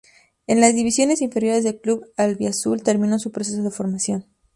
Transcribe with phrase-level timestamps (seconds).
[0.47, 4.25] En las divisiones inferiores del club albiazul terminó su proceso de formación.